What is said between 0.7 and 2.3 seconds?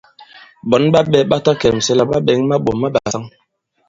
ɓa ɓɛ̄ ɓa ta kɛ̀msɛ la ɓa